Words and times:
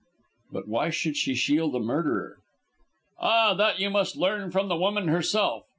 "But 0.51 0.67
why 0.67 0.89
should 0.89 1.15
she 1.15 1.35
shield 1.35 1.75
a 1.75 1.79
murderer?" 1.79 2.39
"Ah, 3.19 3.53
that 3.53 3.79
you 3.79 3.91
must 3.91 4.17
learn 4.17 4.49
from 4.49 4.67
the 4.67 4.75
woman 4.75 5.09
herself. 5.09 5.67